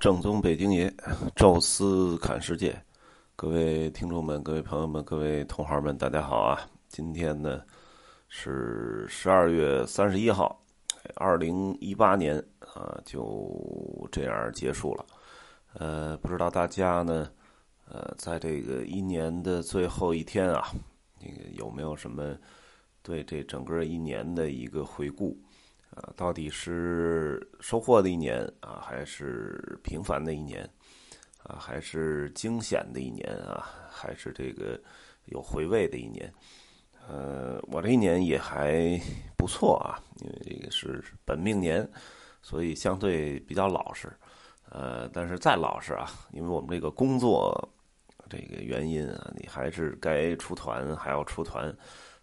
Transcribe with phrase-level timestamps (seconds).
[0.00, 0.90] 正宗北京爷，
[1.36, 2.74] 宙斯侃世界，
[3.36, 6.58] 各位听众们、各位朋友们、各位同行们，大家好啊！
[6.88, 7.60] 今天呢
[8.26, 10.58] 是十二月三十一号，
[11.16, 15.04] 二零一八年啊就这样结束了。
[15.74, 17.30] 呃，不知道大家呢，
[17.86, 20.66] 呃，在这个一年的最后一天啊，
[21.20, 22.34] 那个有没有什么
[23.02, 25.36] 对这整个一年的一个回顾？
[26.16, 30.68] 到底是收获的一年啊，还是平凡的一年
[31.42, 34.80] 啊，还是惊险的一年啊，还是这个
[35.26, 36.32] 有回味的一年？
[37.08, 39.00] 呃，我这一年也还
[39.36, 41.88] 不错啊，因为这个是本命年，
[42.42, 44.12] 所以相对比较老实。
[44.70, 47.52] 呃，但是再老实啊，因为我们这个工作
[48.28, 51.74] 这个原因啊，你还是该出团还要出团，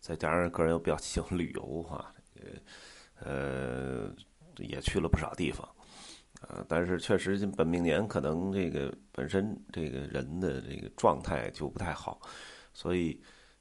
[0.00, 2.42] 再加上个人又比较喜欢旅游哈，呃。
[3.24, 4.14] 呃，
[4.58, 5.66] 也去了不少地方，
[6.42, 12.20] 啊，但是确实本命年可能这个本身这个人的这个状态就不太好，
[12.74, 13.18] 所以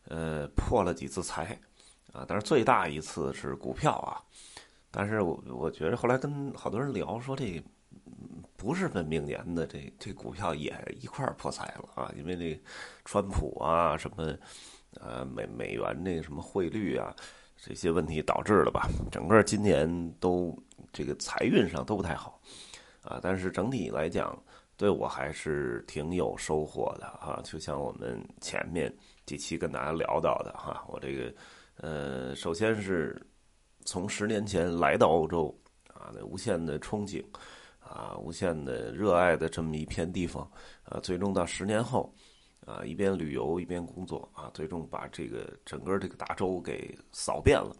[0.09, 1.57] 呃破了几次财，
[2.11, 4.19] 啊，但是最大一次是股票啊，
[4.91, 7.63] 但是我我觉得后来跟好多人聊说这
[8.57, 12.61] 不是本命年的这这股票也一块破财了啊，因为这
[13.05, 14.37] 川普啊什么
[14.99, 17.15] 呃美美元那个什么汇率啊。
[17.65, 19.87] 这些问题导致了吧，整个今年
[20.19, 20.53] 都
[20.91, 22.37] 这个财运上都不太好，
[23.03, 24.37] 啊，但是整体来讲，
[24.75, 27.39] 对我还是挺有收获的啊。
[27.41, 28.93] 就像我们前面
[29.25, 31.33] 几期跟大家聊到的哈，我这个
[31.77, 33.25] 呃，首先是
[33.85, 37.23] 从十年前来到欧洲啊，那无限的憧憬
[37.79, 40.45] 啊，无限的热爱的这么一片地方
[40.83, 42.13] 啊，最终到十年后。
[42.65, 47.75] 啊，一边旅游一边工作啊，最终把这个整个这个大洲给扫遍了，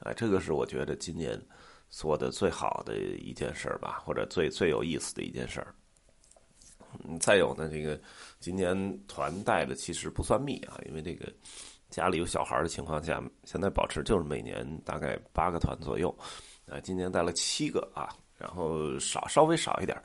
[0.00, 1.40] 啊，这个是我觉得今年
[1.88, 5.72] 做的最好的一件事吧，或者最最有意思的一件事儿。
[7.04, 8.00] 嗯，再有呢，这个
[8.40, 11.32] 今年团带的其实不算密啊，因为这个
[11.88, 16.12] 家里有小孩的情况下，现在保持就是每年大概八个团左右，
[16.66, 19.96] 啊，今年带了七个啊，然后少稍微少一点，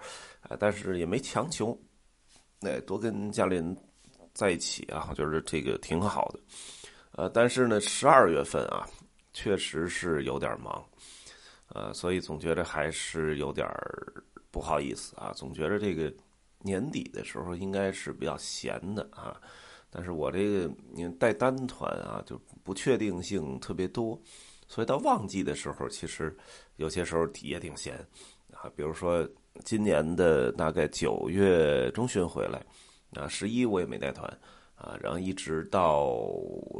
[0.41, 1.75] 啊，但是也没强求，
[2.59, 3.75] 那多跟家里人。
[4.39, 6.39] 在一起啊，就是这个挺好的，
[7.11, 8.87] 呃，但是呢，十二月份啊，
[9.33, 10.81] 确实是有点忙，
[11.67, 13.67] 呃，所以总觉得还是有点
[14.49, 16.09] 不好意思啊，总觉得这个
[16.59, 19.35] 年底的时候应该是比较闲的啊，
[19.89, 24.17] 但是我这个你带单团啊，就不确定性特别多，
[24.69, 26.33] 所以到旺季的时候，其实
[26.77, 27.93] 有些时候也挺闲
[28.53, 29.27] 啊，比如说
[29.65, 32.65] 今年的大概九月中旬回来。
[33.15, 34.25] 啊，十一我也没带团，
[34.75, 36.21] 啊，然后一直到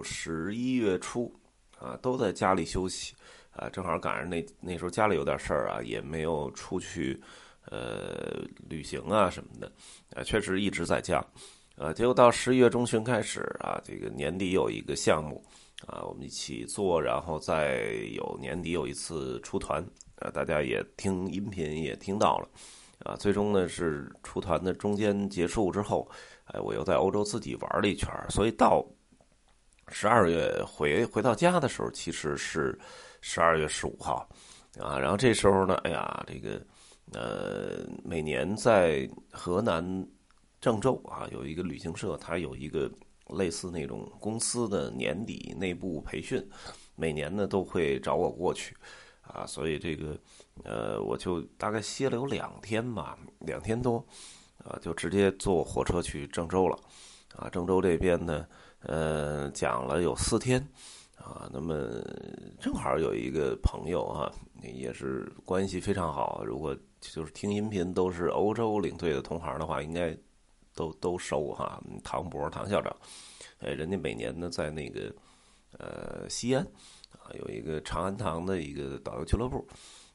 [0.04, 1.34] 十一月初，
[1.80, 3.16] 啊，都在家里休息，
[3.52, 7.20] 啊，正好赶上那那时候家里有点事儿啊，也没有出去，
[7.66, 9.72] 呃，旅行啊什么的，
[10.16, 11.18] 啊，确实一直在家，
[11.76, 15.44] 啊，结果到十一月中旬开始啊，这个年底有一个项目，
[15.88, 19.84] 啊，我们一起做，然后再有年底有一次出团，
[20.18, 22.48] 啊，大家也听音频也听到了。
[23.06, 26.10] 啊，最终呢是出团的中间结束之后，
[26.46, 28.86] 哎，我又在欧洲自己玩了一圈所以到
[29.88, 32.78] 十二月回回到家的时候，其实是
[33.22, 34.28] 十二月十五号，
[34.80, 36.62] 啊，然后这时候呢，哎呀，这个
[37.14, 39.84] 呃，每年在河南
[40.62, 42.92] 郑州啊有一个旅行社，它有一个
[43.30, 46.46] 类似那种公司的年底内部培训，
[46.96, 48.76] 每年呢都会找我过去。
[49.32, 50.18] 啊，所以这个，
[50.64, 54.04] 呃，我就大概歇了有两天吧，两天多，
[54.64, 56.78] 啊，就直接坐火车去郑州了，
[57.36, 58.48] 啊，郑州这边呢，
[58.82, 60.60] 呃，讲了有四天，
[61.16, 61.76] 啊，那么
[62.60, 64.32] 正好有一个朋友啊，
[64.64, 70.18] 也是关系非常好，如果就是听音频都是欧洲领队的同行的话，应该
[70.74, 72.96] 都都熟哈，唐博唐校长，
[73.60, 75.14] 哎，人家每年呢在那个
[75.78, 76.66] 呃西安。
[77.12, 79.66] 啊有一个长安堂的一个导游俱乐部，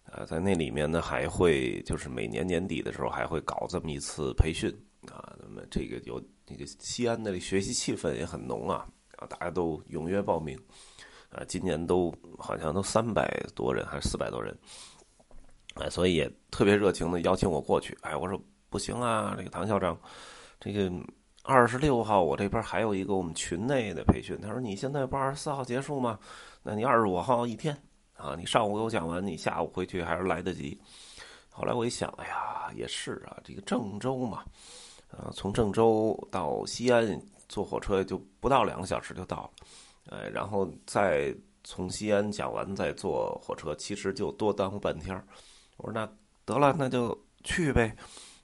[0.04, 4.70] 啊，在那里面呢，还会就是每年年底的时候还会搞这么一次培训
[5.08, 5.34] 啊。
[5.40, 8.86] 那么这个有那个西安的学习气氛也很浓啊，
[9.16, 10.58] 啊，大家都踊跃报名
[11.30, 11.42] 啊。
[11.46, 14.56] 今年都好像都三百多人还是四百多人，
[15.74, 17.96] 哎，所以也特别热情的邀请我过去。
[18.02, 19.98] 哎，我说不行啊，这个唐校长，
[20.60, 20.90] 这个
[21.46, 24.40] 二十六号我这边还有一个我们群内的培训。
[24.40, 26.18] 他说你现在不二十四号结束吗？
[26.62, 27.76] 那你二十五号一天
[28.16, 30.80] 啊，你上午给我讲完，你下午回去还是来得及。
[31.50, 34.42] 后来我一想，哎呀，也是啊，这个郑州嘛，
[35.10, 39.50] 呃，从郑州到西安坐火车就不到两个小时就到了，
[40.16, 45.14] 哎，然后再从西安讲完再坐火车，其实就多耽误半天
[45.76, 46.10] 我说那
[46.46, 47.94] 得了，那就去呗。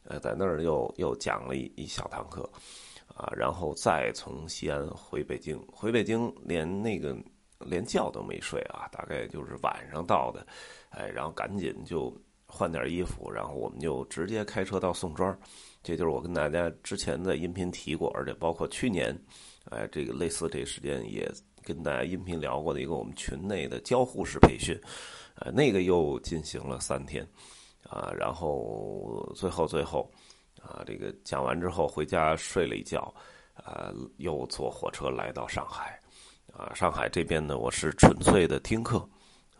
[0.04, 2.48] 呃，在那儿又又讲了一一小堂课，
[3.14, 7.16] 啊，然后再从西安回北京，回北京连那个
[7.58, 10.46] 连觉都没睡啊，大概就是晚上到的，
[10.90, 12.14] 哎，然后赶紧就
[12.46, 15.38] 换点衣服，然后我们就直接开车到宋庄，
[15.82, 19.16] 这就是我跟大家之前的音频提过，而且包括去年，
[19.70, 21.30] 哎，这个类似这时间也
[21.62, 24.80] 跟大家音频聊过的一个我们群内的交互式培训，
[25.34, 27.26] 呃，那个又进行了三天。
[27.88, 30.08] 啊，然后最后最后，
[30.62, 33.12] 啊，这个讲完之后回家睡了一觉，
[33.54, 35.98] 啊，又坐火车来到上海，
[36.52, 39.08] 啊，上海这边呢，我是纯粹的听课，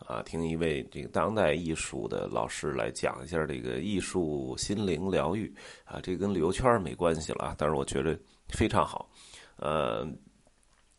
[0.05, 5.53] 啊，听一位这个当代艺术的老师来讲一下这个艺术心灵疗愈，
[5.85, 8.17] 啊，这跟旅游圈没关系了，但是我觉得
[8.49, 9.09] 非常好，
[9.57, 10.07] 呃，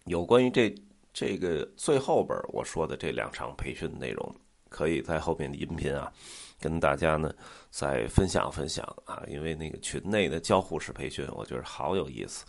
[0.06, 0.74] 有关于这
[1.12, 4.34] 这个最后边我说的这两场培训内容，
[4.68, 6.12] 可以在后面的音频啊。
[6.62, 7.34] 跟大家呢
[7.70, 12.46] 再分享分享啊，因为那个群内的交互式培训，我觉得好有意思，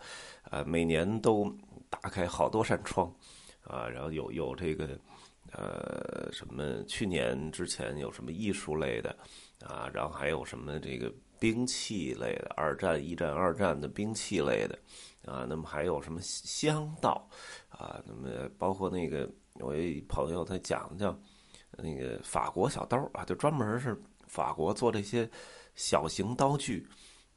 [0.52, 1.52] 呃，每年都
[1.90, 3.12] 打开好多扇窗
[3.64, 4.88] 啊，然后有有这个
[5.52, 9.10] 呃什么，去年之前有什么艺术类的
[9.66, 14.78] 啊，然后还有什么这个兵器类的，二战、一战、二战的兵器类的
[15.26, 17.28] 啊，那么还有什么香道
[17.70, 21.20] 啊，那么包括那个我一朋友他讲叫。
[21.78, 25.30] 那个法国小刀啊，就专门是法国做这些
[25.76, 26.88] 小型刀具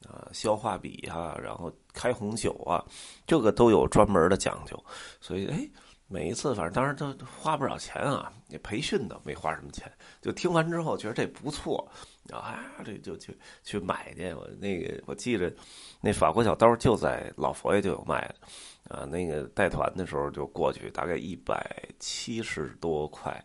[0.06, 2.85] 啊，消化笔啊，然后开红酒啊，
[3.27, 4.79] 这个都有专门的讲究。
[5.21, 5.69] 所以，哎，
[6.06, 9.91] 每一次反正当时都花不少钱啊，那培训的没花什么钱，
[10.21, 11.89] 就听完之后觉得这不错
[12.31, 14.32] 啊，这就去去买去。
[14.35, 15.53] 我那个我记着，
[16.00, 21.67] 那法国小刀就在老佛爷就有卖的啊，那个带团的时候就过去，大概一百
[21.99, 23.44] 七十多块。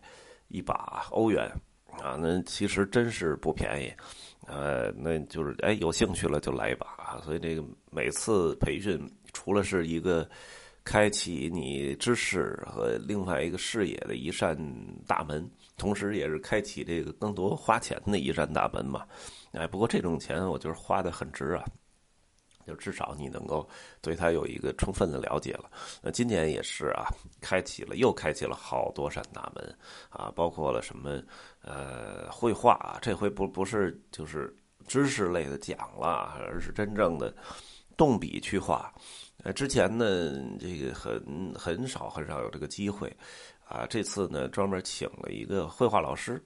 [0.52, 1.50] 一把欧元
[2.02, 3.92] 啊，那其实真是不便宜，
[4.46, 7.20] 呃，那就是哎，有兴趣了就来一把啊。
[7.24, 9.00] 所以这个每次培训，
[9.32, 10.28] 除了是一个
[10.84, 14.56] 开启你知识和另外一个视野的一扇
[15.06, 19.06] 大门，同时也是开启这个更多花钱的一扇大门嘛。
[19.52, 21.64] 哎，不过这种钱我觉得花的很值啊。
[22.66, 23.68] 就至少你能够
[24.00, 25.70] 对他有一个充分的了解了。
[26.02, 27.06] 那今年也是啊，
[27.40, 29.78] 开启了又开启了好多扇大门
[30.10, 31.22] 啊，包括了什么
[31.62, 34.54] 呃绘画啊，这回不不是就是
[34.86, 37.34] 知识类的讲了，而是真正的
[37.96, 38.92] 动笔去画。
[39.42, 43.14] 呃，之前呢这个很很少很少有这个机会
[43.64, 46.42] 啊，这次呢专门请了一个绘画老师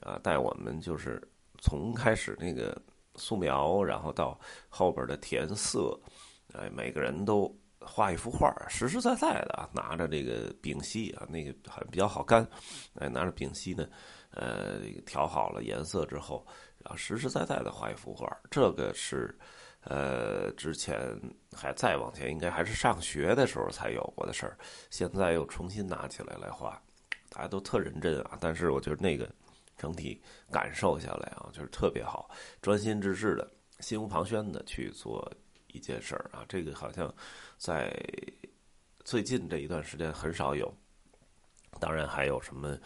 [0.00, 1.22] 啊，带我们就是
[1.60, 2.80] 从开始那个。
[3.16, 5.98] 素描，然后到后边的填色，
[6.52, 12.46] 哎，每个人都画一幅画，实实在在的拿着这个丙烯啊，那个还比较好干，
[12.94, 13.88] 哎，拿着丙烯呢，
[14.32, 16.46] 呃，调好了颜色之后，
[16.78, 19.36] 然后实实在在的画一幅画，这个是，
[19.82, 20.98] 呃，之前
[21.52, 24.56] 还再往前，应该还是上学的时候才有过的事儿，
[24.90, 26.80] 现在又重新拿起来来画，
[27.28, 29.28] 大家都特认真啊，但是我觉得那个。
[29.80, 30.20] 整体
[30.52, 32.28] 感受下来啊，就是特别好，
[32.60, 35.32] 专心致志的、心无旁骛的去做
[35.68, 36.44] 一件事儿啊。
[36.46, 37.12] 这个好像
[37.56, 37.90] 在
[39.04, 40.70] 最近这一段时间很少有。
[41.78, 42.76] 当然还有什么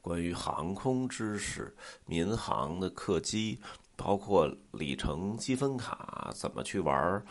[0.00, 1.74] 关于航空知识、
[2.06, 3.58] 民航的客机，
[3.96, 7.24] 包括里程积分卡怎么去玩儿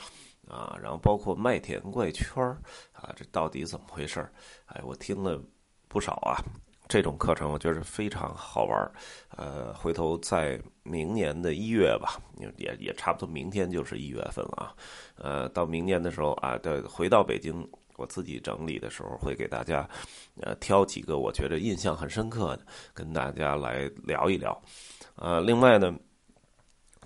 [0.49, 2.57] 啊，然后包括麦田怪圈儿
[2.91, 4.33] 啊，这到底怎么回事儿？
[4.65, 5.41] 哎，我听了
[5.87, 6.43] 不少啊。
[6.93, 8.91] 这种课程我觉得非常好玩
[9.35, 12.21] 呃，回头在明年的一月吧，
[12.57, 14.75] 也也差不多，明天就是一月份了啊，
[15.15, 19.89] 呃，到明年的时候啊，的回到北京，我自己整理的时候会给大家，
[20.39, 24.61] 呃，挑几个我觉得印象很深刻的，跟大家来聊一聊，
[25.15, 25.91] 呃，另外呢。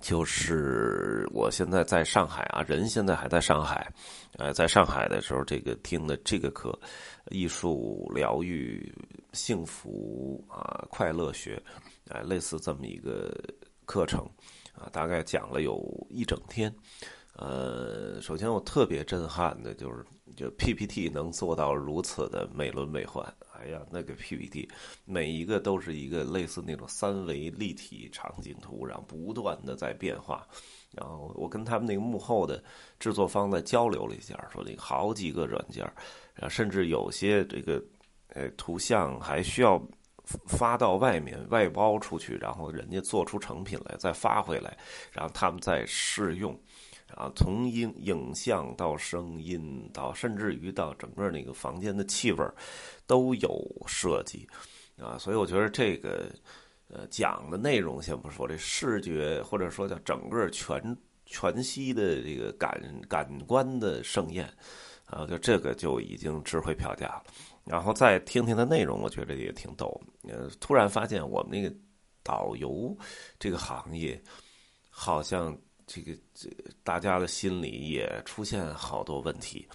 [0.00, 3.92] 就是我现在在上海啊，人现在还在上海，
[4.36, 6.78] 呃，在上海的时候，这个听的这个课，
[7.30, 8.92] 艺术疗愈、
[9.32, 11.62] 幸福啊、快乐学，
[12.08, 13.32] 哎，类似这么一个
[13.84, 14.20] 课程，
[14.72, 16.74] 啊，大概讲了有一整天。
[17.34, 23.24] 呃，首先我特别震撼的就是，就 PPT 能做到如此的美轮美奂。
[23.60, 24.68] 哎呀，那个 PPT
[25.04, 30.46] 每一个都是一个类似那种三维立体场景图，然后不断的在变化。
[30.92, 32.62] 然后我跟他们那个幕后的
[32.98, 35.84] 制作方在交流了一下，说那个好几个软件，
[36.40, 37.82] 啊，甚至有些这个
[38.28, 39.80] 呃图像还需要
[40.46, 44.76] 发到外面外包出去，然后人家做出成品来再发回来，
[45.12, 46.58] 然后他们再试用。
[47.14, 52.44] 啊，从影影像到声音，到甚至于到整个那个房间的气味
[53.06, 54.46] 都有设计
[54.98, 56.30] 啊，所以我觉得这个
[56.88, 64.48] 呃讲的内容先不说，这视觉或者说叫整个全全息的这个感感官的盛宴，
[65.06, 67.24] 啊，就这个就已经值回票价了。
[67.64, 70.00] 然后再听听它内容，我觉得也挺逗。
[70.22, 71.74] 呃，突然发现我们那个
[72.22, 72.96] 导游
[73.38, 74.18] 这个行业，
[74.88, 75.54] 好像
[75.88, 76.48] 这个这
[76.84, 79.66] 大家的心里也出现好多问题，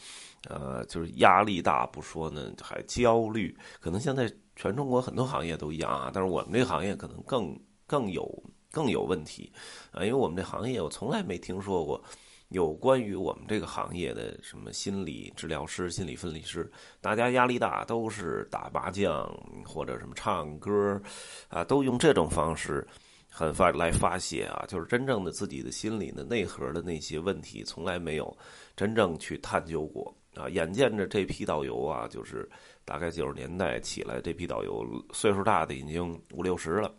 [0.48, 3.54] 呃，就是压力大不说呢，还焦虑。
[3.82, 9.52] 可能现在全中国很多行业都一样啊，但是我们这个行业可能更更有更有问题
[9.92, 12.02] 啊，因为我们这行业我从来没听说过。
[12.50, 19.28] 有关于我们这个行业的什么心理治疗师、心理分析师，大家压力大都是打麻将
[19.66, 21.02] 或者什么唱歌，
[21.48, 22.88] 啊，都用这种方式
[23.36, 28.38] 很发来发泄啊，就是真正的自己的心理的内核的那些问题，从来没有
[28.76, 30.48] 真正去探究过啊。
[30.48, 32.48] 眼见着这批导游啊，就是
[32.86, 36.94] 大概九十年代起来，这批导游岁数大的已经五六十了，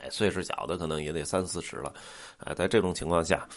[0.00, 1.92] 哎，岁数小的可能也得三四十了，
[2.38, 3.48] 哎，在这种情况下。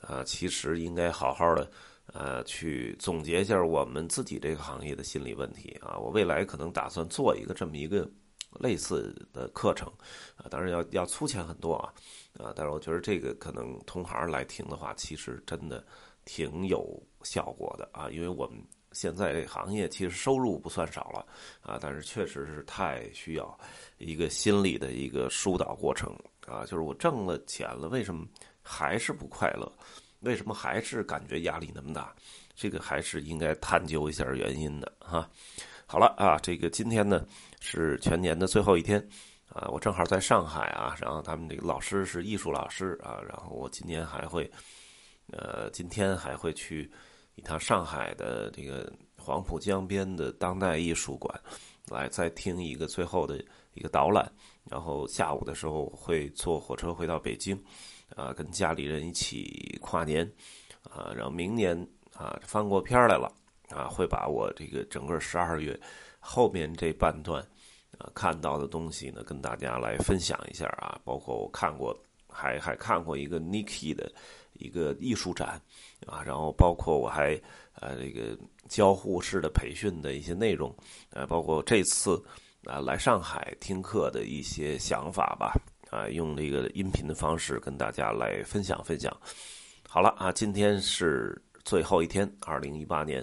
[0.00, 1.70] 啊，其实应该好好的，
[2.12, 5.96] 呃，去总结一下我们自己这个行业的心理问题啊。
[5.96, 8.10] 我未来可能打算做一个这么一个
[8.60, 9.90] 类似的课程，
[10.36, 11.92] 啊，当然要要粗浅很多啊，
[12.38, 15.84] 啊，但是我觉得这个可能同行来听的话，其实真的
[16.24, 18.10] 挺有效果的啊。
[18.10, 21.26] 因为我们现在这行业其实收入不算少了
[21.62, 23.58] 啊，但是确实是太需要
[23.98, 26.14] 一个心理的一个疏导过程
[26.46, 26.64] 啊。
[26.64, 28.26] 就是我挣了钱了，为什么？
[28.64, 29.72] 还是不快乐，
[30.20, 32.14] 为什么还是感觉压力那么大？
[32.54, 35.28] 这个还是应该探究一下原因的哈。
[35.92, 37.22] 好了啊，这个今天呢
[37.60, 38.98] 是全年的最后一天
[39.50, 44.50] 啊，我正好在上海啊，然后他们这个老师是艺术老师啊，然后我今年还会
[45.30, 46.90] 呃，今天还会去
[47.34, 51.38] 一趟上海的这个黄浦江边的当代艺术馆，
[51.90, 53.44] 来再听一个最后的
[53.74, 54.26] 一个导览，
[54.70, 57.54] 然后下午的时候会坐火车回到北京。
[58.16, 60.24] 啊，跟家里人一起跨年，
[60.84, 61.76] 啊，然后明年
[62.14, 63.30] 啊翻过片来了，
[63.74, 65.78] 啊，会把我这个整个十二月
[66.20, 67.42] 后面这半段
[67.98, 71.96] 啊看到的东西呢，跟大家来分享一下啊，包括我看过，
[72.28, 74.12] 还还看过一个 Niki 的
[74.54, 75.60] 一个艺术展
[76.06, 77.40] 啊，然后包括我还
[77.74, 78.38] 呃这个
[78.68, 80.74] 交互式的培训的一些内容，
[81.10, 82.22] 呃，包括这次
[82.64, 85.54] 啊来上海听课的一些想法吧。
[85.90, 89.14] 啊，用这个音频的方式跟大家来分享分享。
[89.86, 93.22] 好了啊，今天是最后一天，二零一八年，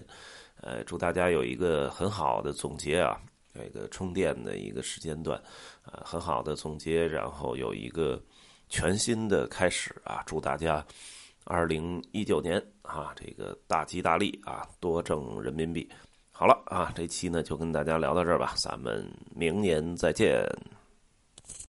[0.61, 3.19] 呃，祝大家有一个很好的总结啊，
[3.53, 5.41] 这个充电的一个时间段，
[5.83, 8.21] 啊，很好的总结，然后有一个
[8.67, 10.85] 全新的开始啊，祝大家
[11.45, 15.89] 二零一九年啊，这个大吉大利啊，多挣人民币。
[16.31, 20.45] 好了啊，这期呢就跟大家聊到这儿吧，咱们明年再见。